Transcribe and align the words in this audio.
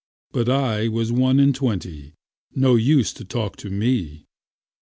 'But 0.31 0.49
I 0.49 0.87
was 0.87 1.11
one 1.11 1.39
and 1.39 1.53
twenty, 1.53 2.15
No 2.55 2.73
use 2.73 3.13
to 3.13 3.23
talk 3.23 3.55
to 3.57 3.69
me. 3.69 4.25